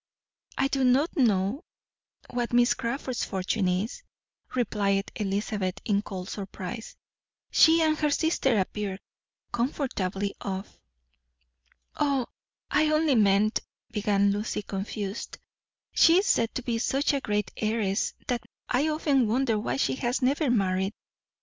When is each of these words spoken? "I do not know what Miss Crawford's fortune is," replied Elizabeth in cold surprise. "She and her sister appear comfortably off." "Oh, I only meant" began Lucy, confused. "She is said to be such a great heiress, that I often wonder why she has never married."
"I 0.57 0.67
do 0.67 0.83
not 0.83 1.15
know 1.15 1.63
what 2.31 2.53
Miss 2.53 2.73
Crawford's 2.73 3.23
fortune 3.23 3.67
is," 3.67 4.01
replied 4.55 5.11
Elizabeth 5.15 5.75
in 5.85 6.01
cold 6.01 6.27
surprise. 6.27 6.95
"She 7.51 7.83
and 7.83 7.95
her 7.99 8.09
sister 8.09 8.57
appear 8.57 8.97
comfortably 9.51 10.33
off." 10.41 10.79
"Oh, 11.95 12.25
I 12.71 12.89
only 12.89 13.13
meant" 13.13 13.59
began 13.91 14.31
Lucy, 14.31 14.63
confused. 14.63 15.37
"She 15.93 16.17
is 16.17 16.25
said 16.25 16.55
to 16.55 16.63
be 16.63 16.79
such 16.79 17.13
a 17.13 17.21
great 17.21 17.51
heiress, 17.55 18.15
that 18.25 18.41
I 18.69 18.87
often 18.87 19.27
wonder 19.27 19.59
why 19.59 19.77
she 19.77 19.93
has 19.97 20.19
never 20.23 20.49
married." 20.49 20.95